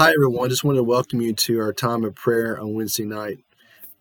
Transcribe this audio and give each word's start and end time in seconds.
Hi, 0.00 0.12
everyone. 0.14 0.48
Just 0.48 0.64
wanted 0.64 0.78
to 0.78 0.84
welcome 0.84 1.20
you 1.20 1.34
to 1.34 1.60
our 1.60 1.74
time 1.74 2.04
of 2.04 2.14
prayer 2.14 2.58
on 2.58 2.72
Wednesday 2.72 3.04
night. 3.04 3.44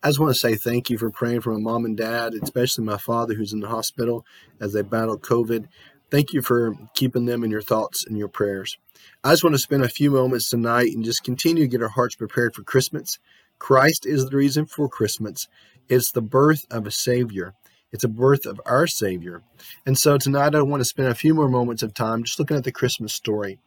I 0.01 0.07
just 0.07 0.17
want 0.17 0.33
to 0.33 0.39
say 0.39 0.55
thank 0.55 0.89
you 0.89 0.97
for 0.97 1.09
praying 1.09 1.41
for 1.41 1.51
my 1.51 1.59
mom 1.59 1.83
and 1.83 1.97
dad, 1.97 2.35
especially 2.41 2.85
my 2.85 2.95
father 2.95 3.33
who's 3.33 3.51
in 3.51 3.59
the 3.59 3.67
hospital 3.67 4.25
as 4.61 4.71
they 4.71 4.81
battle 4.81 5.19
COVID. 5.19 5.67
Thank 6.09 6.31
you 6.31 6.41
for 6.41 6.73
keeping 6.93 7.25
them 7.25 7.43
in 7.43 7.51
your 7.51 7.61
thoughts 7.61 8.05
and 8.05 8.17
your 8.17 8.29
prayers. 8.29 8.77
I 9.25 9.31
just 9.31 9.43
want 9.43 9.55
to 9.55 9.61
spend 9.61 9.83
a 9.83 9.89
few 9.89 10.09
moments 10.09 10.49
tonight 10.49 10.93
and 10.93 11.03
just 11.03 11.25
continue 11.25 11.63
to 11.63 11.69
get 11.69 11.83
our 11.83 11.89
hearts 11.89 12.15
prepared 12.15 12.55
for 12.55 12.63
Christmas. 12.63 13.19
Christ 13.57 14.05
is 14.05 14.23
the 14.23 14.37
reason 14.37 14.67
for 14.67 14.87
Christmas. 14.87 15.49
It's 15.89 16.13
the 16.13 16.21
birth 16.21 16.65
of 16.71 16.87
a 16.87 16.91
Savior. 16.91 17.55
It's 17.91 18.03
a 18.03 18.09
birth 18.09 18.45
of 18.45 18.61
our 18.65 18.87
Savior. 18.87 19.41
And 19.85 19.97
so 19.97 20.17
tonight 20.17 20.55
I 20.55 20.61
want 20.61 20.81
to 20.81 20.85
spend 20.85 21.09
a 21.09 21.15
few 21.15 21.33
more 21.33 21.49
moments 21.49 21.83
of 21.83 21.93
time 21.93 22.23
just 22.23 22.39
looking 22.39 22.57
at 22.57 22.63
the 22.63 22.71
Christmas 22.71 23.13
story. 23.13 23.59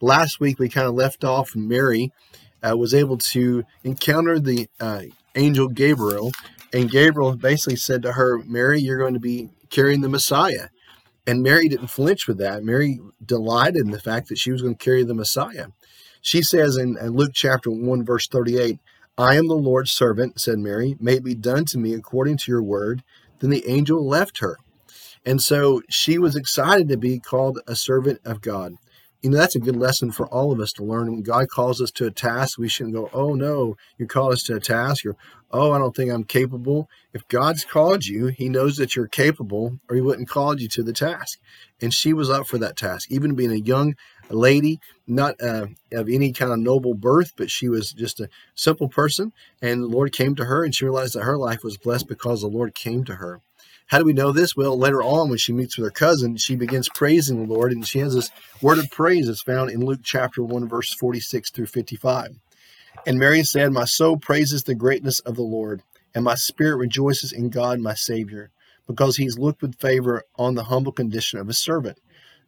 Last 0.00 0.40
week 0.40 0.58
we 0.58 0.68
kind 0.68 0.86
of 0.86 0.94
left 0.94 1.24
off 1.24 1.56
Mary 1.56 2.12
uh, 2.62 2.76
was 2.76 2.94
able 2.94 3.16
to 3.16 3.64
encounter 3.84 4.38
the 4.38 4.68
uh, 4.80 5.02
angel 5.34 5.68
Gabriel, 5.68 6.32
and 6.72 6.90
Gabriel 6.90 7.36
basically 7.36 7.76
said 7.76 8.02
to 8.02 8.12
her, 8.12 8.38
Mary, 8.38 8.80
you're 8.80 8.98
going 8.98 9.14
to 9.14 9.20
be 9.20 9.50
carrying 9.70 10.00
the 10.00 10.08
Messiah. 10.08 10.68
And 11.26 11.42
Mary 11.42 11.68
didn't 11.68 11.88
flinch 11.88 12.26
with 12.26 12.38
that. 12.38 12.64
Mary 12.64 12.98
delighted 13.24 13.76
in 13.76 13.90
the 13.90 14.00
fact 14.00 14.28
that 14.28 14.38
she 14.38 14.52
was 14.52 14.62
going 14.62 14.74
to 14.74 14.84
carry 14.84 15.04
the 15.04 15.14
Messiah. 15.14 15.68
She 16.20 16.42
says 16.42 16.76
in, 16.76 16.96
in 16.98 17.10
Luke 17.10 17.32
chapter 17.34 17.70
1, 17.70 18.04
verse 18.04 18.26
38, 18.28 18.78
I 19.16 19.36
am 19.36 19.48
the 19.48 19.54
Lord's 19.54 19.90
servant, 19.90 20.40
said 20.40 20.58
Mary. 20.58 20.96
May 20.98 21.14
it 21.14 21.24
be 21.24 21.34
done 21.34 21.64
to 21.66 21.78
me 21.78 21.94
according 21.94 22.38
to 22.38 22.50
your 22.50 22.62
word. 22.62 23.02
Then 23.40 23.50
the 23.50 23.66
angel 23.68 24.06
left 24.06 24.38
her. 24.38 24.56
And 25.24 25.42
so 25.42 25.82
she 25.88 26.18
was 26.18 26.36
excited 26.36 26.88
to 26.88 26.96
be 26.96 27.18
called 27.18 27.60
a 27.66 27.76
servant 27.76 28.20
of 28.24 28.40
God. 28.40 28.74
You 29.20 29.28
know 29.28 29.36
that's 29.36 29.56
a 29.56 29.60
good 29.60 29.76
lesson 29.76 30.12
for 30.12 30.26
all 30.28 30.50
of 30.50 30.60
us 30.60 30.72
to 30.72 30.82
learn. 30.82 31.10
When 31.10 31.22
god 31.22 31.48
calls 31.50 31.82
us 31.82 31.90
to 31.92 32.06
a 32.06 32.10
task 32.10 32.58
we 32.58 32.68
shouldn't 32.68 32.94
go 32.94 33.10
oh 33.12 33.34
no 33.34 33.76
you 33.98 34.06
called 34.06 34.32
us 34.32 34.42
to 34.44 34.56
a 34.56 34.60
task 34.60 35.04
or 35.04 35.14
oh 35.50 35.72
i 35.72 35.78
don't 35.78 35.94
think 35.94 36.10
i'm 36.10 36.24
capable. 36.24 36.88
If 37.12 37.28
god's 37.28 37.66
called 37.66 38.06
you 38.06 38.28
he 38.28 38.48
knows 38.48 38.78
that 38.78 38.96
you're 38.96 39.08
capable 39.08 39.78
or 39.90 39.96
he 39.96 40.00
wouldn't 40.00 40.30
call 40.30 40.58
you 40.58 40.68
to 40.68 40.82
the 40.82 40.94
task. 40.94 41.38
And 41.82 41.92
she 41.92 42.14
was 42.14 42.30
up 42.30 42.46
for 42.46 42.56
that 42.58 42.78
task. 42.78 43.10
Even 43.10 43.34
being 43.34 43.52
a 43.52 43.56
young 43.56 43.94
lady 44.34 44.80
not 45.06 45.34
uh, 45.42 45.66
of 45.92 46.08
any 46.08 46.32
kind 46.32 46.52
of 46.52 46.58
noble 46.58 46.94
birth 46.94 47.32
but 47.36 47.50
she 47.50 47.68
was 47.68 47.92
just 47.92 48.20
a 48.20 48.28
simple 48.54 48.88
person 48.88 49.32
and 49.62 49.82
the 49.82 49.88
lord 49.88 50.12
came 50.12 50.34
to 50.34 50.44
her 50.44 50.64
and 50.64 50.74
she 50.74 50.84
realized 50.84 51.14
that 51.14 51.24
her 51.24 51.38
life 51.38 51.62
was 51.64 51.76
blessed 51.78 52.08
because 52.08 52.40
the 52.40 52.48
lord 52.48 52.74
came 52.74 53.04
to 53.04 53.16
her 53.16 53.40
how 53.90 53.98
do 53.98 54.04
we 54.04 54.12
know 54.12 54.30
this? 54.30 54.54
Well, 54.54 54.78
later 54.78 55.02
on, 55.02 55.28
when 55.28 55.38
she 55.38 55.52
meets 55.52 55.76
with 55.76 55.84
her 55.84 55.90
cousin, 55.90 56.36
she 56.36 56.54
begins 56.54 56.88
praising 56.88 57.44
the 57.44 57.52
Lord, 57.52 57.72
and 57.72 57.84
she 57.84 57.98
has 57.98 58.14
this 58.14 58.30
word 58.62 58.78
of 58.78 58.88
praise 58.92 59.26
that's 59.26 59.42
found 59.42 59.68
in 59.68 59.84
Luke 59.84 59.98
chapter 60.04 60.44
1, 60.44 60.68
verse 60.68 60.94
46 60.94 61.50
through 61.50 61.66
55. 61.66 62.36
And 63.04 63.18
Mary 63.18 63.42
said, 63.42 63.72
My 63.72 63.84
soul 63.84 64.16
praises 64.16 64.62
the 64.62 64.76
greatness 64.76 65.18
of 65.18 65.34
the 65.34 65.42
Lord, 65.42 65.82
and 66.14 66.22
my 66.22 66.36
spirit 66.36 66.76
rejoices 66.76 67.32
in 67.32 67.50
God 67.50 67.80
my 67.80 67.94
Savior, 67.94 68.52
because 68.86 69.16
he's 69.16 69.38
looked 69.38 69.60
with 69.60 69.80
favor 69.80 70.22
on 70.36 70.54
the 70.54 70.64
humble 70.64 70.92
condition 70.92 71.40
of 71.40 71.48
his 71.48 71.58
servant. 71.58 71.98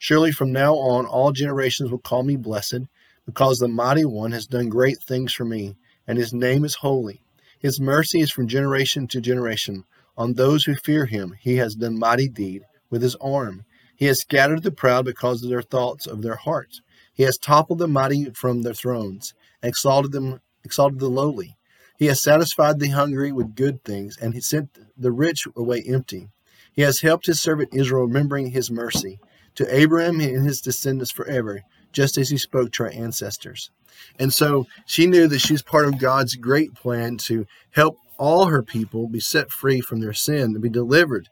Surely 0.04 0.32
from 0.32 0.50
now 0.50 0.74
on 0.74 1.06
all 1.06 1.30
generations 1.30 1.88
will 1.88 1.96
call 2.00 2.24
me 2.24 2.34
blessed, 2.34 2.80
because 3.24 3.58
the 3.58 3.68
mighty 3.68 4.04
one 4.04 4.32
has 4.32 4.48
done 4.48 4.68
great 4.68 5.00
things 5.00 5.32
for 5.32 5.44
me, 5.44 5.76
and 6.08 6.18
his 6.18 6.34
name 6.34 6.64
is 6.64 6.74
holy. 6.74 7.22
His 7.60 7.78
mercy 7.78 8.18
is 8.18 8.32
from 8.32 8.48
generation 8.48 9.06
to 9.06 9.20
generation 9.20 9.84
on 10.16 10.34
those 10.34 10.64
who 10.64 10.74
fear 10.74 11.06
him, 11.06 11.36
he 11.38 11.58
has 11.58 11.76
done 11.76 12.00
mighty 12.00 12.28
deed 12.28 12.62
with 12.90 13.00
his 13.00 13.14
arm. 13.20 13.64
He 13.94 14.06
has 14.06 14.18
scattered 14.18 14.64
the 14.64 14.72
proud 14.72 15.04
because 15.04 15.44
of 15.44 15.50
their 15.50 15.62
thoughts 15.62 16.08
of 16.08 16.20
their 16.22 16.34
hearts. 16.34 16.82
He 17.14 17.22
has 17.22 17.38
toppled 17.38 17.78
the 17.78 17.86
mighty 17.86 18.28
from 18.30 18.62
their 18.62 18.74
thrones, 18.74 19.34
exalted 19.62 20.10
them, 20.10 20.40
exalted 20.64 20.98
the 20.98 21.08
lowly. 21.08 21.56
He 21.96 22.06
has 22.06 22.20
satisfied 22.20 22.80
the 22.80 22.88
hungry 22.88 23.30
with 23.30 23.54
good 23.54 23.84
things, 23.84 24.18
and 24.20 24.34
he 24.34 24.40
sent 24.40 24.76
the 24.96 25.12
rich 25.12 25.46
away 25.54 25.80
empty. 25.86 26.30
He 26.72 26.82
has 26.82 27.02
helped 27.02 27.26
his 27.26 27.40
servant 27.40 27.68
Israel, 27.72 28.06
remembering 28.06 28.50
his 28.50 28.68
mercy 28.68 29.20
to 29.56 29.74
Abraham 29.74 30.20
and 30.20 30.46
his 30.46 30.60
descendants 30.60 31.10
forever, 31.10 31.62
just 31.92 32.18
as 32.18 32.30
he 32.30 32.38
spoke 32.38 32.72
to 32.72 32.84
our 32.84 32.90
ancestors. 32.90 33.70
And 34.18 34.32
so 34.32 34.66
she 34.86 35.06
knew 35.06 35.28
that 35.28 35.40
she's 35.40 35.62
part 35.62 35.86
of 35.86 35.98
God's 35.98 36.36
great 36.36 36.74
plan 36.74 37.16
to 37.18 37.46
help 37.70 37.98
all 38.18 38.46
her 38.46 38.62
people 38.62 39.08
be 39.08 39.20
set 39.20 39.50
free 39.50 39.80
from 39.80 40.00
their 40.00 40.12
sin 40.12 40.52
and 40.54 40.62
be 40.62 40.68
delivered. 40.68 41.28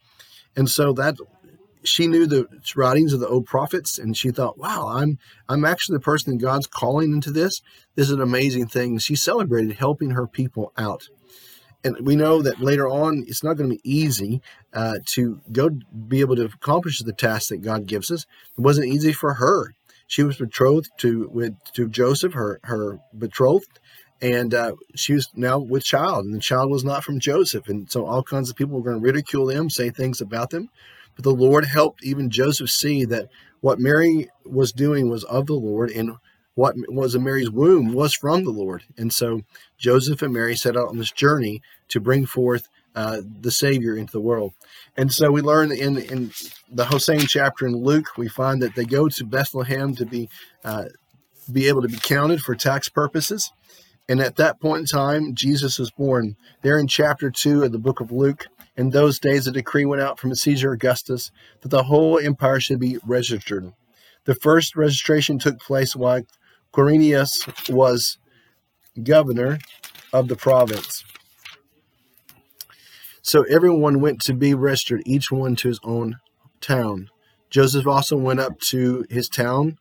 And 0.56 0.68
so 0.68 0.92
that 0.94 1.16
she 1.82 2.06
knew 2.06 2.26
the 2.26 2.46
writings 2.76 3.12
of 3.12 3.20
the 3.20 3.28
old 3.28 3.46
prophets 3.46 3.98
and 3.98 4.16
she 4.16 4.30
thought, 4.30 4.58
wow, 4.58 4.88
I'm 4.88 5.18
I'm 5.48 5.64
actually 5.64 5.96
the 5.96 6.00
person 6.00 6.32
that 6.32 6.44
God's 6.44 6.66
calling 6.66 7.12
into 7.12 7.30
this. 7.30 7.62
This 7.94 8.06
is 8.06 8.12
an 8.12 8.20
amazing 8.20 8.66
thing. 8.66 8.98
She 8.98 9.14
celebrated 9.14 9.76
helping 9.76 10.10
her 10.10 10.26
people 10.26 10.72
out. 10.76 11.08
And 11.82 11.96
we 12.06 12.14
know 12.14 12.42
that 12.42 12.60
later 12.60 12.88
on, 12.88 13.24
it's 13.26 13.42
not 13.42 13.54
going 13.54 13.70
to 13.70 13.76
be 13.76 13.90
easy 13.90 14.42
uh, 14.74 14.98
to 15.06 15.40
go 15.50 15.70
be 16.08 16.20
able 16.20 16.36
to 16.36 16.44
accomplish 16.44 17.00
the 17.00 17.12
task 17.12 17.48
that 17.48 17.62
God 17.62 17.86
gives 17.86 18.10
us. 18.10 18.26
It 18.58 18.60
wasn't 18.60 18.88
easy 18.88 19.12
for 19.12 19.34
her. 19.34 19.74
She 20.06 20.22
was 20.22 20.36
betrothed 20.36 20.90
to 20.98 21.28
with 21.32 21.54
to 21.74 21.88
Joseph, 21.88 22.34
her 22.34 22.60
her 22.64 22.98
betrothed, 23.16 23.78
and 24.20 24.54
uh, 24.54 24.72
she 24.94 25.14
was 25.14 25.28
now 25.34 25.58
with 25.58 25.84
child 25.84 26.24
and 26.24 26.34
the 26.34 26.40
child 26.40 26.70
was 26.70 26.84
not 26.84 27.02
from 27.02 27.20
joseph 27.20 27.68
and 27.68 27.90
so 27.90 28.06
all 28.06 28.22
kinds 28.22 28.50
of 28.50 28.56
people 28.56 28.76
were 28.76 28.84
going 28.84 29.00
to 29.00 29.04
ridicule 29.04 29.46
them 29.46 29.70
say 29.70 29.90
things 29.90 30.20
about 30.20 30.50
them 30.50 30.68
but 31.14 31.24
the 31.24 31.34
lord 31.34 31.64
helped 31.64 32.04
even 32.04 32.30
joseph 32.30 32.70
see 32.70 33.04
that 33.04 33.28
what 33.60 33.78
mary 33.78 34.28
was 34.44 34.72
doing 34.72 35.08
was 35.08 35.24
of 35.24 35.46
the 35.46 35.54
lord 35.54 35.90
and 35.90 36.12
what 36.54 36.74
was 36.88 37.14
in 37.14 37.22
mary's 37.22 37.50
womb 37.50 37.92
was 37.92 38.14
from 38.14 38.44
the 38.44 38.50
lord 38.50 38.82
and 38.96 39.12
so 39.12 39.42
joseph 39.78 40.22
and 40.22 40.32
mary 40.32 40.56
set 40.56 40.76
out 40.76 40.88
on 40.88 40.98
this 40.98 41.12
journey 41.12 41.62
to 41.88 42.00
bring 42.00 42.26
forth 42.26 42.68
uh, 42.96 43.20
the 43.40 43.52
savior 43.52 43.94
into 43.94 44.12
the 44.12 44.20
world 44.20 44.52
and 44.96 45.12
so 45.12 45.30
we 45.30 45.40
learn 45.40 45.70
in 45.70 45.96
in 45.96 46.32
the 46.68 46.84
Hosein 46.84 47.28
chapter 47.28 47.66
in 47.66 47.76
luke 47.76 48.16
we 48.16 48.28
find 48.28 48.60
that 48.60 48.74
they 48.74 48.84
go 48.84 49.08
to 49.08 49.24
bethlehem 49.24 49.94
to 49.94 50.04
be 50.04 50.28
uh, 50.64 50.86
be 51.52 51.68
able 51.68 51.82
to 51.82 51.88
be 51.88 51.98
counted 51.98 52.40
for 52.40 52.54
tax 52.54 52.88
purposes 52.88 53.52
and 54.10 54.20
at 54.20 54.34
that 54.36 54.58
point 54.58 54.80
in 54.80 54.86
time, 54.86 55.36
Jesus 55.36 55.78
was 55.78 55.92
born. 55.92 56.34
There 56.62 56.80
in 56.80 56.88
chapter 56.88 57.30
2 57.30 57.62
of 57.62 57.70
the 57.70 57.78
book 57.78 58.00
of 58.00 58.10
Luke, 58.10 58.48
in 58.76 58.90
those 58.90 59.20
days, 59.20 59.46
a 59.46 59.52
decree 59.52 59.84
went 59.84 60.02
out 60.02 60.18
from 60.18 60.34
Caesar 60.34 60.72
Augustus 60.72 61.30
that 61.60 61.68
the 61.68 61.84
whole 61.84 62.18
empire 62.18 62.58
should 62.58 62.80
be 62.80 62.98
registered. 63.06 63.72
The 64.24 64.34
first 64.34 64.74
registration 64.74 65.38
took 65.38 65.60
place 65.60 65.94
while 65.94 66.22
Quirinius 66.72 67.68
was 67.68 68.18
governor 69.02 69.58
of 70.12 70.28
the 70.28 70.36
province. 70.36 71.04
So 73.22 73.42
everyone 73.44 74.00
went 74.00 74.20
to 74.22 74.34
be 74.34 74.54
registered, 74.54 75.02
each 75.04 75.30
one 75.30 75.56
to 75.56 75.68
his 75.68 75.80
own 75.84 76.18
town. 76.60 77.10
Joseph 77.50 77.86
also 77.86 78.16
went 78.16 78.40
up 78.40 78.58
to 78.60 79.04
his 79.10 79.28
town 79.28 79.78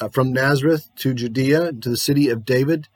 uh, 0.00 0.08
from 0.08 0.32
Nazareth 0.32 0.90
to 0.96 1.14
Judea 1.14 1.72
to 1.72 1.88
the 1.88 1.96
city 1.96 2.28
of 2.28 2.44
David 2.44 2.88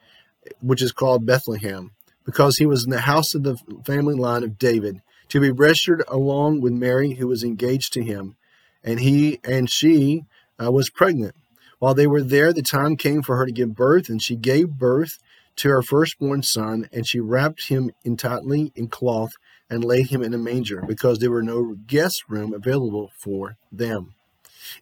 which 0.60 0.82
is 0.82 0.92
called 0.92 1.26
Bethlehem, 1.26 1.92
because 2.24 2.56
he 2.56 2.66
was 2.66 2.84
in 2.84 2.90
the 2.90 3.02
house 3.02 3.34
of 3.34 3.42
the 3.42 3.56
family 3.84 4.14
line 4.14 4.42
of 4.42 4.58
David, 4.58 5.02
to 5.28 5.40
be 5.40 5.50
registered 5.50 6.02
along 6.08 6.60
with 6.60 6.72
Mary, 6.72 7.14
who 7.14 7.26
was 7.26 7.44
engaged 7.44 7.92
to 7.92 8.02
him, 8.02 8.36
and 8.84 9.00
he 9.00 9.40
and 9.44 9.70
she 9.70 10.24
uh, 10.62 10.70
was 10.70 10.90
pregnant. 10.90 11.34
While 11.82 11.94
they 11.94 12.06
were 12.06 12.22
there, 12.22 12.52
the 12.52 12.62
time 12.62 12.96
came 12.96 13.22
for 13.22 13.36
her 13.38 13.44
to 13.44 13.50
give 13.50 13.74
birth, 13.74 14.08
and 14.08 14.22
she 14.22 14.36
gave 14.36 14.78
birth 14.78 15.18
to 15.56 15.68
her 15.68 15.82
firstborn 15.82 16.44
son, 16.44 16.88
and 16.92 17.04
she 17.04 17.18
wrapped 17.18 17.66
him 17.66 17.90
in 18.04 18.16
tightly 18.16 18.70
in 18.76 18.86
cloth 18.86 19.32
and 19.68 19.84
laid 19.84 20.06
him 20.06 20.22
in 20.22 20.32
a 20.32 20.38
manger, 20.38 20.84
because 20.86 21.18
there 21.18 21.32
were 21.32 21.42
no 21.42 21.74
guest 21.88 22.22
room 22.28 22.54
available 22.54 23.10
for 23.18 23.56
them. 23.72 24.14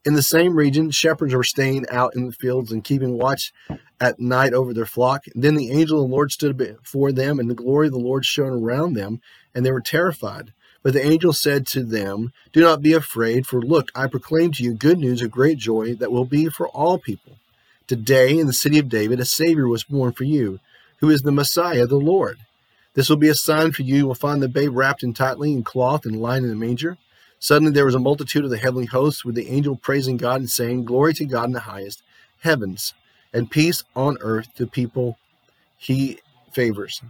In 0.05 0.13
the 0.13 0.23
same 0.23 0.55
region, 0.55 0.91
shepherds 0.91 1.35
were 1.35 1.43
staying 1.43 1.87
out 1.89 2.15
in 2.15 2.27
the 2.27 2.33
fields 2.33 2.71
and 2.71 2.85
keeping 2.85 3.17
watch 3.17 3.55
at 3.99 4.21
night 4.21 4.53
over 4.53 4.75
their 4.75 4.85
flock. 4.85 5.25
Then 5.35 5.55
the 5.55 5.71
angel 5.71 6.03
of 6.03 6.11
the 6.11 6.15
Lord 6.15 6.33
stood 6.33 6.59
before 6.59 7.13
them, 7.13 7.39
and 7.39 7.49
the 7.49 7.55
glory 7.55 7.87
of 7.87 7.95
the 7.95 7.99
Lord 7.99 8.27
shone 8.27 8.53
around 8.53 8.93
them, 8.93 9.23
and 9.55 9.65
they 9.65 9.73
were 9.73 9.81
terrified. 9.81 10.53
But 10.83 10.95
the 10.95 11.05
angel 11.05 11.33
said 11.33 11.67
to 11.69 11.85
them, 11.85 12.33
Do 12.53 12.61
not 12.61 12.83
be 12.83 12.93
afraid, 12.95 13.47
for 13.47 13.61
look, 13.61 13.91
I 13.95 14.07
proclaim 14.07 14.53
to 14.53 14.63
you 14.63 14.73
good 14.75 14.99
news 14.99 15.21
of 15.23 15.31
great 15.31 15.59
joy 15.59 15.95
that 15.97 16.13
will 16.13 16.25
be 16.25 16.49
for 16.49 16.69
all 16.69 16.99
people. 16.99 17.37
Today, 17.87 18.39
in 18.39 18.47
the 18.47 18.53
city 18.53 18.79
of 18.79 18.89
David, 18.89 19.21
a 19.21 19.25
Savior 19.25 19.69
was 19.69 19.85
born 19.85 20.13
for 20.13 20.25
you, 20.25 20.61
who 20.99 21.11
is 21.11 21.23
the 21.23 21.33
Messiah, 21.33 21.87
the 21.87 21.97
Lord. 21.97 22.39
This 22.95 23.09
will 23.09 23.17
be 23.17 23.29
a 23.29 23.35
sign 23.35 23.73
for 23.73 23.83
you. 23.83 23.97
You 23.97 24.07
will 24.07 24.15
find 24.15 24.43
the 24.43 24.49
babe 24.49 24.75
wrapped 24.75 25.03
in 25.03 25.13
tightly 25.13 25.53
in 25.53 25.65
cloth 25.65 26.07
and 26.07 26.21
lying 26.21 26.45
in 26.45 26.51
a 26.51 26.55
manger. 26.55 26.97
Suddenly 27.39 27.73
there 27.73 27.87
was 27.87 27.95
a 27.95 28.01
multitude 28.01 28.45
of 28.45 28.51
the 28.51 28.59
heavenly 28.59 28.87
hosts 28.87 29.25
with 29.25 29.35
the 29.35 29.49
angel 29.49 29.77
praising 29.77 30.17
God 30.17 30.41
and 30.41 30.51
saying, 30.51 30.85
Glory 30.85 31.15
to 31.15 31.25
God 31.25 31.45
in 31.45 31.53
the 31.53 31.61
highest 31.61 32.03
heavens, 32.41 32.95
and 33.33 33.51
peace 33.51 33.85
on 33.95 34.19
earth 34.21 34.49
to 34.57 34.67
people 34.67 35.19
he 35.77 36.19
favors. 36.53 37.03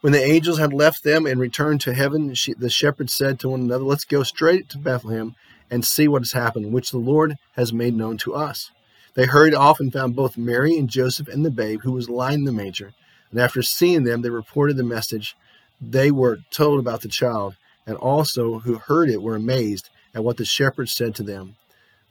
When 0.00 0.12
the 0.12 0.22
angels 0.22 0.58
had 0.58 0.72
left 0.72 1.04
them 1.04 1.26
and 1.26 1.40
returned 1.40 1.80
to 1.82 1.94
heaven, 1.94 2.34
she, 2.34 2.54
the 2.54 2.70
shepherds 2.70 3.12
said 3.12 3.38
to 3.40 3.50
one 3.50 3.62
another, 3.62 3.84
Let's 3.84 4.04
go 4.04 4.22
straight 4.22 4.68
to 4.70 4.78
Bethlehem 4.78 5.34
and 5.70 5.84
see 5.84 6.08
what 6.08 6.22
has 6.22 6.32
happened, 6.32 6.72
which 6.72 6.90
the 6.90 6.98
Lord 6.98 7.36
has 7.56 7.72
made 7.72 7.94
known 7.94 8.16
to 8.18 8.34
us. 8.34 8.70
They 9.14 9.26
hurried 9.26 9.54
off 9.54 9.80
and 9.80 9.92
found 9.92 10.14
both 10.14 10.36
Mary 10.36 10.76
and 10.76 10.88
Joseph 10.88 11.28
and 11.28 11.44
the 11.44 11.50
babe 11.50 11.80
who 11.82 11.92
was 11.92 12.08
lying 12.08 12.40
in 12.40 12.44
the 12.44 12.52
manger. 12.52 12.92
And 13.30 13.40
after 13.40 13.62
seeing 13.62 14.04
them, 14.04 14.22
they 14.22 14.30
reported 14.30 14.76
the 14.76 14.84
message 14.84 15.36
they 15.80 16.10
were 16.10 16.38
told 16.50 16.80
about 16.80 17.02
the 17.02 17.08
child, 17.08 17.56
and 17.86 17.96
also 17.96 18.60
who 18.60 18.78
heard 18.78 19.08
it 19.08 19.22
were 19.22 19.36
amazed 19.36 19.90
at 20.14 20.24
what 20.24 20.36
the 20.36 20.44
shepherds 20.44 20.92
said 20.92 21.14
to 21.16 21.22
them. 21.22 21.56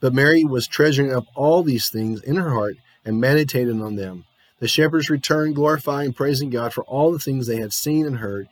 But 0.00 0.14
Mary 0.14 0.44
was 0.44 0.66
treasuring 0.66 1.12
up 1.12 1.24
all 1.34 1.62
these 1.62 1.88
things 1.88 2.22
in 2.22 2.36
her 2.36 2.50
heart 2.50 2.76
and 3.04 3.20
meditated 3.20 3.80
on 3.80 3.96
them. 3.96 4.24
The 4.60 4.68
shepherds 4.68 5.08
returned, 5.10 5.54
glorifying 5.54 6.06
and 6.06 6.16
praising 6.16 6.50
God 6.50 6.72
for 6.72 6.84
all 6.84 7.12
the 7.12 7.18
things 7.18 7.46
they 7.46 7.58
had 7.58 7.72
seen 7.72 8.06
and 8.06 8.18
heard, 8.18 8.48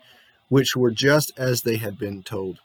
which 0.48 0.76
were 0.76 0.90
just 0.90 1.32
as 1.36 1.62
they 1.62 1.76
had 1.76 1.98
been 1.98 2.22
told. 2.22 2.60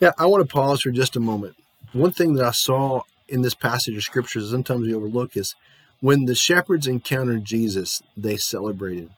Now, 0.00 0.12
I 0.18 0.26
want 0.26 0.46
to 0.46 0.52
pause 0.52 0.82
for 0.82 0.90
just 0.90 1.16
a 1.16 1.20
moment. 1.20 1.56
One 1.92 2.12
thing 2.12 2.34
that 2.34 2.44
I 2.44 2.50
saw 2.50 3.02
in 3.28 3.42
this 3.42 3.54
passage 3.54 3.96
of 3.96 4.02
scripture 4.02 4.40
sometimes 4.40 4.86
we 4.86 4.94
overlook 4.94 5.36
is 5.36 5.54
when 6.00 6.24
the 6.24 6.34
shepherds 6.34 6.86
encountered 6.86 7.44
Jesus, 7.44 8.02
they 8.16 8.36
celebrated. 8.36 9.10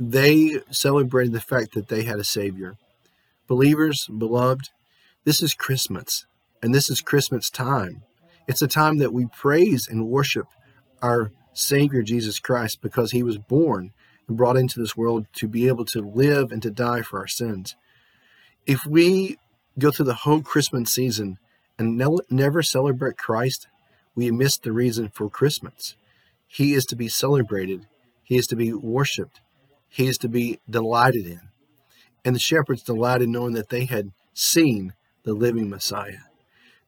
They 0.00 0.60
celebrated 0.70 1.32
the 1.32 1.40
fact 1.40 1.74
that 1.74 1.88
they 1.88 2.02
had 2.04 2.18
a 2.18 2.24
Savior. 2.24 2.76
Believers, 3.46 4.06
beloved, 4.06 4.70
this 5.24 5.42
is 5.42 5.54
Christmas, 5.54 6.26
and 6.62 6.74
this 6.74 6.90
is 6.90 7.00
Christmas 7.00 7.50
time. 7.50 8.02
It's 8.48 8.62
a 8.62 8.66
time 8.66 8.98
that 8.98 9.12
we 9.12 9.26
praise 9.26 9.86
and 9.86 10.08
worship 10.08 10.46
our 11.02 11.30
Savior 11.52 12.02
Jesus 12.02 12.38
Christ 12.38 12.80
because 12.80 13.12
he 13.12 13.22
was 13.22 13.38
born 13.38 13.92
and 14.28 14.36
brought 14.36 14.56
into 14.56 14.80
this 14.80 14.96
world 14.96 15.26
to 15.34 15.48
be 15.48 15.68
able 15.68 15.84
to 15.86 16.00
live 16.00 16.52
and 16.52 16.62
to 16.62 16.70
die 16.70 17.02
for 17.02 17.18
our 17.18 17.26
sins. 17.26 17.76
If 18.66 18.86
we 18.86 19.38
go 19.78 19.90
through 19.90 20.06
the 20.06 20.14
whole 20.14 20.42
Christmas 20.42 20.92
season 20.92 21.38
and 21.78 21.96
never 22.30 22.62
celebrate 22.62 23.18
Christ, 23.18 23.66
we 24.14 24.30
miss 24.30 24.56
the 24.58 24.72
reason 24.72 25.08
for 25.08 25.28
Christmas. 25.28 25.96
He 26.46 26.74
is 26.74 26.84
to 26.86 26.96
be 26.96 27.08
celebrated, 27.08 27.86
he 28.22 28.36
is 28.36 28.46
to 28.48 28.56
be 28.56 28.72
worshiped, 28.72 29.40
he 29.88 30.06
is 30.06 30.18
to 30.18 30.28
be 30.28 30.60
delighted 30.68 31.26
in. 31.26 31.40
And 32.24 32.34
the 32.34 32.40
shepherds 32.40 32.82
delighted 32.82 33.28
knowing 33.28 33.54
that 33.54 33.70
they 33.70 33.86
had 33.86 34.12
seen 34.32 34.92
the 35.24 35.34
living 35.34 35.68
Messiah. 35.68 36.18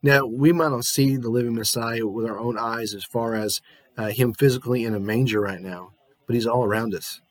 Now, 0.04 0.26
we 0.26 0.52
might 0.52 0.68
not 0.68 0.84
see 0.84 1.16
the 1.16 1.30
living 1.30 1.54
Messiah 1.54 2.06
with 2.06 2.26
our 2.26 2.38
own 2.38 2.58
eyes 2.58 2.92
as 2.92 3.04
far 3.04 3.34
as 3.34 3.62
uh, 3.96 4.08
him 4.08 4.34
physically 4.34 4.84
in 4.84 4.94
a 4.94 5.00
manger 5.00 5.40
right 5.40 5.62
now, 5.62 5.92
but 6.26 6.34
he's 6.34 6.46
all 6.46 6.62
around 6.62 6.94
us. 6.94 7.22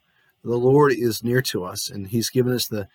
The 0.44 0.58
Lord 0.58 0.92
is 0.92 1.24
near 1.24 1.44
to 1.44 1.66
us, 1.66 1.92
and 1.92 2.08
he's 2.08 2.31
given 2.31 2.52
us 2.52 2.68
the, 2.68 2.88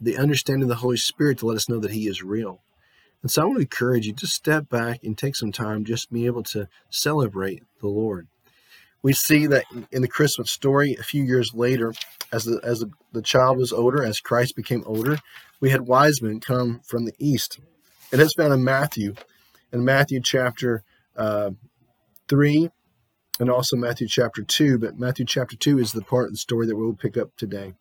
the 0.00 0.16
understanding 0.16 0.62
of 0.62 0.68
the 0.70 0.76
Holy 0.76 0.96
Spirit 0.96 1.36
to 1.40 1.46
let 1.46 1.56
us 1.58 1.68
know 1.68 1.80
that 1.80 1.90
he 1.90 2.08
is 2.08 2.22
real. 2.22 2.62
And 3.20 3.30
so 3.30 3.42
I 3.42 3.44
want 3.44 3.58
to 3.58 3.64
encourage 3.64 4.06
you 4.06 4.14
to 4.14 4.26
step 4.26 4.70
back 4.70 5.04
and 5.04 5.18
take 5.18 5.36
some 5.36 5.52
time 5.52 5.84
just 5.84 6.10
be 6.10 6.24
able 6.24 6.42
to 6.44 6.66
celebrate 6.88 7.62
the 7.82 7.88
Lord. 7.88 8.28
We 9.02 9.12
see 9.12 9.46
that 9.48 9.66
in 9.92 10.00
the 10.00 10.08
Christmas 10.08 10.50
story 10.50 10.96
a 10.98 11.02
few 11.02 11.22
years 11.22 11.52
later, 11.52 11.92
as 12.32 12.46
the 12.46 12.58
as 12.64 12.80
the, 12.80 12.90
the 13.12 13.20
child 13.20 13.58
was 13.58 13.70
older, 13.70 14.02
as 14.02 14.20
Christ 14.20 14.56
became 14.56 14.82
older, 14.86 15.18
we 15.60 15.68
had 15.68 15.82
wise 15.82 16.22
men 16.22 16.40
come 16.40 16.80
from 16.86 17.04
the 17.04 17.12
east. 17.18 17.60
And 18.14 18.22
it's 18.22 18.34
found 18.34 18.52
in 18.52 18.62
Matthew, 18.62 19.16
in 19.72 19.84
Matthew 19.84 20.20
chapter 20.20 20.84
uh, 21.16 21.50
3 22.28 22.70
and 23.40 23.50
also 23.50 23.74
Matthew 23.74 24.06
chapter 24.06 24.44
2. 24.44 24.78
But 24.78 24.96
Matthew 24.96 25.26
chapter 25.26 25.56
2 25.56 25.80
is 25.80 25.90
the 25.90 26.00
part 26.00 26.26
of 26.26 26.30
the 26.30 26.36
story 26.36 26.68
that 26.68 26.76
we'll 26.76 26.92
pick 26.94 27.16
up 27.16 27.36
today. 27.36 27.74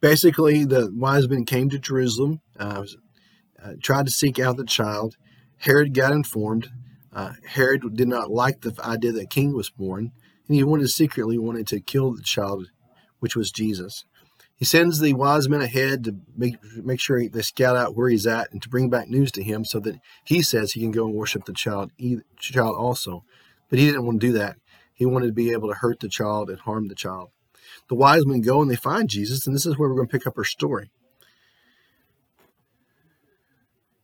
Basically, 0.00 0.64
the 0.64 0.88
wise 0.94 1.28
men 1.28 1.46
came 1.46 1.68
to 1.70 1.80
Jerusalem, 1.80 2.40
uh, 2.56 2.84
uh, 3.60 3.72
tried 3.82 4.06
to 4.06 4.12
seek 4.12 4.38
out 4.38 4.56
the 4.56 4.64
child. 4.64 5.16
Herod 5.56 5.92
got 5.92 6.12
informed. 6.12 6.70
Uh, 7.12 7.32
Herod 7.44 7.96
did 7.96 8.06
not 8.06 8.30
like 8.30 8.60
the 8.60 8.72
idea 8.84 9.10
that 9.10 9.22
a 9.24 9.26
king 9.26 9.52
was 9.52 9.68
born, 9.68 10.12
and 10.46 10.54
he 10.54 10.62
wanted 10.62 10.90
secretly 10.90 11.38
wanted 11.38 11.66
to 11.66 11.80
kill 11.80 12.14
the 12.14 12.22
child, 12.22 12.70
which 13.18 13.34
was 13.34 13.50
Jesus. 13.50 14.04
He 14.58 14.64
sends 14.64 14.98
the 14.98 15.14
wise 15.14 15.48
men 15.48 15.62
ahead 15.62 16.02
to 16.04 16.16
make 16.36 16.56
make 16.76 17.00
sure 17.00 17.28
they 17.28 17.42
scout 17.42 17.76
out 17.76 17.94
where 17.94 18.08
he's 18.08 18.26
at 18.26 18.52
and 18.52 18.60
to 18.60 18.68
bring 18.68 18.90
back 18.90 19.08
news 19.08 19.30
to 19.32 19.42
him, 19.42 19.64
so 19.64 19.78
that 19.80 20.00
he 20.24 20.42
says 20.42 20.72
he 20.72 20.80
can 20.80 20.90
go 20.90 21.06
and 21.06 21.14
worship 21.14 21.44
the 21.44 21.52
child, 21.52 21.92
child 22.38 22.76
also. 22.76 23.24
But 23.70 23.78
he 23.78 23.86
didn't 23.86 24.04
want 24.04 24.20
to 24.20 24.26
do 24.26 24.32
that. 24.32 24.56
He 24.92 25.06
wanted 25.06 25.26
to 25.26 25.32
be 25.32 25.52
able 25.52 25.68
to 25.68 25.76
hurt 25.76 26.00
the 26.00 26.08
child 26.08 26.50
and 26.50 26.58
harm 26.58 26.88
the 26.88 26.96
child. 26.96 27.30
The 27.88 27.94
wise 27.94 28.26
men 28.26 28.40
go 28.40 28.60
and 28.60 28.68
they 28.68 28.76
find 28.76 29.08
Jesus, 29.08 29.46
and 29.46 29.54
this 29.54 29.64
is 29.64 29.78
where 29.78 29.88
we're 29.88 29.94
going 29.94 30.08
to 30.08 30.12
pick 30.12 30.26
up 30.26 30.36
our 30.36 30.44
story. 30.44 30.90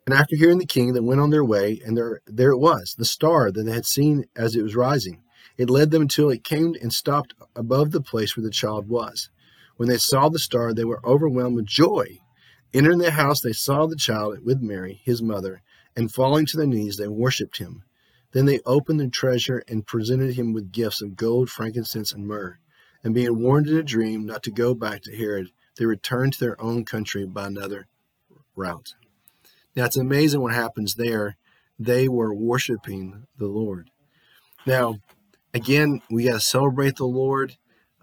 And 0.07 0.15
after 0.15 0.37
hearing 0.37 0.59
the 0.59 0.67
king, 0.67 0.93
they 0.93 1.01
went 1.01 1.21
on 1.21 1.31
their 1.31 1.45
way, 1.45 1.81
and 1.85 1.97
there, 1.97 2.21
there 2.27 2.51
it 2.51 2.59
was, 2.59 2.95
the 2.97 3.05
star 3.05 3.51
that 3.51 3.63
they 3.63 3.73
had 3.73 3.87
seen 3.87 4.27
as 4.37 4.55
it 4.55 4.63
was 4.63 4.77
rising. 4.77 5.23
It 5.57 5.71
led 5.71 5.91
them 5.91 6.03
until 6.03 6.31
it 6.31 6.45
came 6.45 6.75
and 6.81 6.93
stopped 6.93 7.35
above 7.57 7.91
the 7.91 8.03
place 8.03 8.37
where 8.37 8.45
the 8.45 8.51
child 8.51 8.89
was. 8.89 9.31
When 9.77 9.89
they 9.89 9.99
saw 9.99 10.29
the 10.29 10.39
star, 10.39 10.73
they 10.73 10.85
were 10.85 11.05
overwhelmed 11.05 11.57
with 11.57 11.67
joy. 11.67 12.19
Entering 12.73 12.99
the 12.99 13.13
house, 13.13 13.41
they 13.41 13.53
saw 13.53 13.87
the 13.87 13.97
child 13.97 14.45
with 14.45 14.61
Mary, 14.61 15.01
his 15.05 15.23
mother, 15.23 15.63
and 15.97 16.13
falling 16.13 16.47
to 16.47 16.57
their 16.57 16.67
knees, 16.67 16.97
they 16.97 17.09
worshipped 17.09 17.59
him. 17.59 17.85
Then 18.33 18.47
they 18.47 18.61
opened 18.67 18.99
their 18.99 19.09
treasure 19.09 19.63
and 19.69 19.87
presented 19.87 20.35
him 20.35 20.53
with 20.53 20.73
gifts 20.73 21.01
of 21.01 21.17
gold, 21.17 21.51
frankincense, 21.51 22.13
and 22.13 22.27
myrrh. 22.27 22.59
And 23.05 23.15
being 23.15 23.41
warned 23.41 23.69
in 23.69 23.77
a 23.77 23.83
dream 23.83 24.27
not 24.27 24.43
to 24.45 24.51
go 24.51 24.75
back 24.75 25.03
to 25.03 25.17
Herod, 25.17 25.51
they 25.77 25.87
returned 25.87 26.33
to 26.35 26.41
their 26.41 26.61
own 26.61 26.85
country 26.85 27.27
by 27.27 27.47
another 27.47 27.87
route. 28.57 28.95
Now 29.77 29.85
it's 29.85 29.97
amazing 29.97 30.41
what 30.41 30.55
happens 30.55 30.95
there. 30.95 31.37
They 31.79 32.09
were 32.09 32.35
worshiping 32.35 33.27
the 33.39 33.47
Lord. 33.47 33.91
Now, 34.67 34.97
again, 35.53 36.01
we 36.11 36.25
got 36.25 36.35
to 36.35 36.41
celebrate 36.41 36.97
the 36.97 37.05
Lord, 37.05 37.57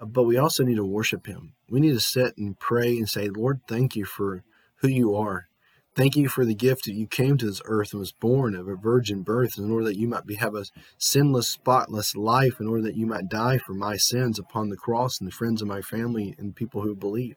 but 0.05 0.23
we 0.23 0.37
also 0.37 0.63
need 0.63 0.75
to 0.75 0.85
worship 0.85 1.27
Him. 1.27 1.53
We 1.69 1.79
need 1.79 1.93
to 1.93 1.99
sit 1.99 2.37
and 2.37 2.59
pray 2.59 2.97
and 2.97 3.07
say, 3.07 3.29
Lord, 3.29 3.61
thank 3.67 3.95
you 3.95 4.05
for 4.05 4.43
who 4.77 4.87
you 4.87 5.15
are. 5.15 5.47
Thank 5.93 6.15
you 6.15 6.29
for 6.29 6.45
the 6.45 6.55
gift 6.55 6.85
that 6.85 6.93
you 6.93 7.05
came 7.05 7.37
to 7.37 7.45
this 7.45 7.61
earth 7.65 7.91
and 7.91 7.99
was 7.99 8.13
born 8.13 8.55
of 8.55 8.67
a 8.67 8.75
virgin 8.75 9.23
birth 9.23 9.57
in 9.57 9.69
order 9.71 9.85
that 9.85 9.97
you 9.97 10.07
might 10.07 10.25
be, 10.25 10.35
have 10.35 10.55
a 10.55 10.65
sinless, 10.97 11.49
spotless 11.49 12.15
life, 12.15 12.61
in 12.61 12.67
order 12.67 12.81
that 12.83 12.95
you 12.95 13.05
might 13.05 13.27
die 13.27 13.57
for 13.57 13.73
my 13.73 13.97
sins 13.97 14.39
upon 14.39 14.69
the 14.69 14.77
cross 14.77 15.19
and 15.19 15.27
the 15.27 15.35
friends 15.35 15.61
of 15.61 15.67
my 15.67 15.81
family 15.81 16.33
and 16.37 16.55
people 16.55 16.81
who 16.81 16.95
believe. 16.95 17.35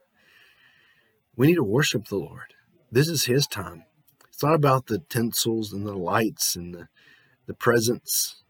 We 1.36 1.48
need 1.48 1.56
to 1.56 1.64
worship 1.64 2.06
the 2.06 2.16
Lord. 2.16 2.54
This 2.92 3.08
is 3.08 3.24
His 3.24 3.48
time. 3.48 3.84
It's 4.28 4.42
not 4.42 4.54
about 4.54 4.86
the 4.86 5.00
tinsels 5.08 5.72
and 5.72 5.84
the 5.84 5.96
lights 5.96 6.54
and 6.54 6.72
the, 6.72 6.88
the 7.46 7.54
presents. 7.54 8.43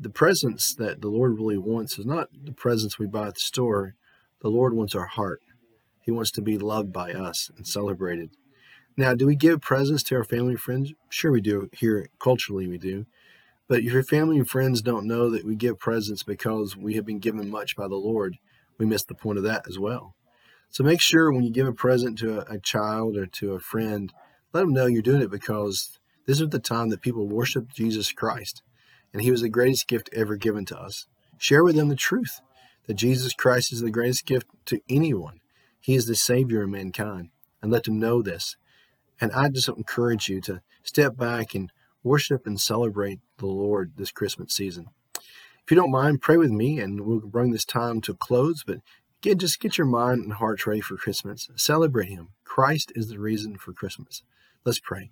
The 0.00 0.10
presence 0.10 0.74
that 0.74 1.02
the 1.02 1.08
Lord 1.08 1.36
really 1.36 1.58
wants 1.58 1.98
is 1.98 2.06
not 2.06 2.28
the 2.32 2.52
presence 2.52 2.98
we 2.98 3.06
buy 3.06 3.28
at 3.28 3.34
the 3.34 3.40
store. 3.40 3.94
The 4.40 4.48
Lord 4.48 4.72
wants 4.72 4.94
our 4.94 5.06
heart. 5.06 5.42
He 6.02 6.10
wants 6.10 6.30
to 6.32 6.42
be 6.42 6.56
loved 6.56 6.92
by 6.92 7.12
us 7.12 7.50
and 7.56 7.66
celebrated. 7.66 8.30
Now, 8.96 9.14
do 9.14 9.26
we 9.26 9.36
give 9.36 9.60
presents 9.60 10.02
to 10.04 10.16
our 10.16 10.24
family 10.24 10.52
and 10.52 10.60
friends? 10.60 10.92
Sure, 11.10 11.30
we 11.30 11.40
do. 11.40 11.68
Here, 11.72 12.08
culturally, 12.18 12.66
we 12.66 12.78
do. 12.78 13.06
But 13.68 13.80
if 13.80 13.92
your 13.92 14.02
family 14.02 14.38
and 14.38 14.48
friends 14.48 14.82
don't 14.82 15.06
know 15.06 15.30
that 15.30 15.44
we 15.44 15.54
give 15.54 15.78
presents 15.78 16.22
because 16.22 16.76
we 16.76 16.94
have 16.94 17.04
been 17.04 17.20
given 17.20 17.50
much 17.50 17.76
by 17.76 17.86
the 17.86 17.96
Lord, 17.96 18.38
we 18.78 18.86
miss 18.86 19.04
the 19.04 19.14
point 19.14 19.38
of 19.38 19.44
that 19.44 19.68
as 19.68 19.78
well. 19.78 20.14
So 20.70 20.82
make 20.82 21.00
sure 21.00 21.30
when 21.30 21.44
you 21.44 21.50
give 21.50 21.68
a 21.68 21.72
present 21.72 22.18
to 22.18 22.40
a, 22.40 22.54
a 22.54 22.58
child 22.58 23.16
or 23.16 23.26
to 23.26 23.52
a 23.52 23.60
friend 23.60 24.12
let 24.52 24.62
them 24.62 24.72
know 24.72 24.86
you're 24.86 25.02
doing 25.02 25.22
it 25.22 25.30
because 25.30 25.98
this 26.26 26.40
is 26.40 26.48
the 26.48 26.58
time 26.58 26.88
that 26.88 27.02
people 27.02 27.26
worship 27.26 27.72
Jesus 27.72 28.10
Christ, 28.10 28.62
and 29.12 29.22
He 29.22 29.30
was 29.30 29.42
the 29.42 29.48
greatest 29.48 29.86
gift 29.86 30.10
ever 30.12 30.36
given 30.36 30.64
to 30.66 30.78
us. 30.78 31.06
Share 31.38 31.64
with 31.64 31.76
them 31.76 31.88
the 31.88 31.96
truth 31.96 32.40
that 32.86 32.94
Jesus 32.94 33.32
Christ 33.32 33.72
is 33.72 33.80
the 33.80 33.90
greatest 33.90 34.26
gift 34.26 34.46
to 34.66 34.80
anyone. 34.88 35.40
He 35.80 35.94
is 35.94 36.06
the 36.06 36.14
Savior 36.14 36.62
of 36.62 36.70
mankind, 36.70 37.30
and 37.62 37.70
let 37.70 37.84
them 37.84 37.98
know 37.98 38.22
this. 38.22 38.56
And 39.20 39.32
I 39.32 39.48
just 39.48 39.68
encourage 39.68 40.28
you 40.28 40.40
to 40.42 40.60
step 40.82 41.16
back 41.16 41.54
and 41.54 41.72
worship 42.02 42.46
and 42.46 42.60
celebrate 42.60 43.20
the 43.38 43.46
Lord 43.46 43.92
this 43.96 44.10
Christmas 44.10 44.54
season. 44.54 44.88
If 45.16 45.70
you 45.70 45.76
don't 45.76 45.90
mind, 45.90 46.22
pray 46.22 46.36
with 46.36 46.50
me, 46.50 46.80
and 46.80 47.02
we'll 47.02 47.20
bring 47.20 47.52
this 47.52 47.64
time 47.64 48.00
to 48.02 48.14
close. 48.14 48.64
But 48.66 48.78
again, 49.22 49.38
just 49.38 49.60
get 49.60 49.78
your 49.78 49.86
mind 49.86 50.24
and 50.24 50.32
hearts 50.34 50.66
ready 50.66 50.80
for 50.80 50.96
Christmas. 50.96 51.48
Celebrate 51.56 52.08
Him. 52.08 52.30
Christ 52.44 52.92
is 52.94 53.08
the 53.08 53.18
reason 53.18 53.56
for 53.56 53.72
Christmas. 53.72 54.22
Let's 54.64 54.80
pray. 54.80 55.10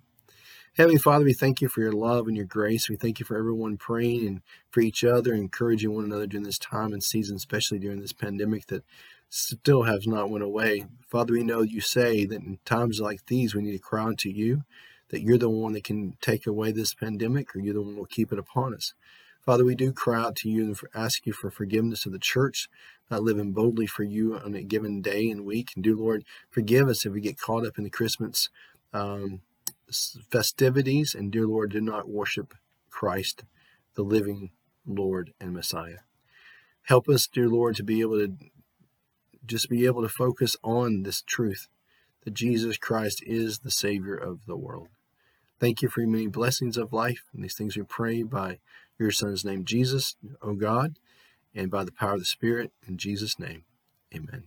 Heavenly 0.79 0.97
Father, 0.97 1.25
we 1.25 1.33
thank 1.33 1.59
you 1.59 1.67
for 1.67 1.81
your 1.81 1.91
love 1.91 2.29
and 2.29 2.37
your 2.37 2.45
grace. 2.45 2.87
We 2.87 2.95
thank 2.95 3.19
you 3.19 3.25
for 3.25 3.37
everyone 3.37 3.75
praying 3.75 4.25
and 4.25 4.41
for 4.71 4.79
each 4.79 5.03
other, 5.03 5.33
encouraging 5.33 5.93
one 5.93 6.05
another 6.05 6.25
during 6.25 6.45
this 6.45 6.57
time 6.57 6.93
and 6.93 7.03
season, 7.03 7.35
especially 7.35 7.79
during 7.79 7.99
this 7.99 8.13
pandemic 8.13 8.67
that 8.67 8.85
still 9.27 9.83
has 9.83 10.07
not 10.07 10.29
went 10.29 10.45
away. 10.45 10.85
Father, 11.05 11.33
we 11.33 11.43
know 11.43 11.63
you 11.63 11.81
say 11.81 12.23
that 12.23 12.41
in 12.41 12.59
times 12.63 13.01
like 13.01 13.25
these, 13.25 13.53
we 13.53 13.61
need 13.61 13.73
to 13.73 13.77
cry 13.77 14.05
unto 14.05 14.29
you, 14.29 14.63
that 15.09 15.21
you're 15.21 15.37
the 15.37 15.49
one 15.49 15.73
that 15.73 15.83
can 15.83 16.15
take 16.21 16.47
away 16.47 16.71
this 16.71 16.93
pandemic, 16.93 17.53
or 17.53 17.59
you're 17.59 17.73
the 17.73 17.81
one 17.81 17.95
who 17.95 17.99
will 17.99 18.05
keep 18.05 18.31
it 18.31 18.39
upon 18.39 18.73
us. 18.73 18.93
Father, 19.45 19.65
we 19.65 19.75
do 19.75 19.91
cry 19.91 20.21
out 20.21 20.37
to 20.37 20.49
you 20.49 20.63
and 20.63 20.79
ask 20.95 21.25
you 21.25 21.33
for 21.33 21.51
forgiveness 21.51 22.05
of 22.05 22.13
the 22.13 22.19
church, 22.19 22.69
not 23.11 23.21
living 23.21 23.51
boldly 23.51 23.85
for 23.85 24.03
you 24.03 24.37
on 24.37 24.55
a 24.55 24.63
given 24.63 25.01
day 25.01 25.29
and 25.29 25.43
week. 25.43 25.71
And 25.75 25.83
do, 25.83 25.97
Lord, 25.97 26.23
forgive 26.49 26.87
us 26.87 27.05
if 27.05 27.11
we 27.11 27.19
get 27.19 27.37
caught 27.37 27.67
up 27.67 27.77
in 27.77 27.83
the 27.83 27.89
Christmas 27.89 28.47
um, 28.93 29.41
festivities, 30.29 31.15
and 31.15 31.31
dear 31.31 31.47
Lord, 31.47 31.71
do 31.71 31.81
not 31.81 32.09
worship 32.09 32.53
Christ 32.89 33.43
the 33.95 34.03
living 34.03 34.51
Lord 34.85 35.33
and 35.39 35.53
Messiah. 35.53 35.99
Help 36.83 37.07
us, 37.09 37.27
dear 37.27 37.47
Lord, 37.47 37.75
to 37.75 37.83
be 37.83 38.01
able 38.01 38.17
to 38.17 38.33
just 39.45 39.69
be 39.69 39.85
able 39.85 40.01
to 40.01 40.09
focus 40.09 40.55
on 40.63 41.03
this 41.03 41.21
truth 41.21 41.67
that 42.23 42.33
Jesus 42.33 42.77
Christ 42.77 43.23
is 43.25 43.59
the 43.59 43.71
Savior 43.71 44.15
of 44.15 44.45
the 44.45 44.57
world. 44.57 44.89
Thank 45.59 45.81
you 45.81 45.89
for 45.89 46.01
your 46.01 46.09
many 46.09 46.27
blessings 46.27 46.77
of 46.77 46.93
life. 46.93 47.23
And 47.33 47.43
these 47.43 47.55
things 47.55 47.75
we 47.75 47.83
pray 47.83 48.23
by 48.23 48.59
your 48.97 49.11
Son's 49.11 49.43
name, 49.43 49.65
Jesus, 49.65 50.15
O 50.41 50.53
God, 50.53 50.97
and 51.53 51.69
by 51.71 51.83
the 51.83 51.91
power 51.91 52.13
of 52.13 52.19
the 52.19 52.25
Spirit, 52.25 52.71
in 52.87 52.97
Jesus' 52.97 53.39
name. 53.39 53.63
Amen. 54.13 54.43